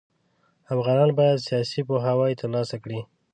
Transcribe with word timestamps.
افغانان 0.73 1.09
بايد 1.17 1.39
سياسي 1.47 1.81
پوهاوی 1.87 2.33
ترلاسه 2.41 2.75
کړي. 2.83 2.99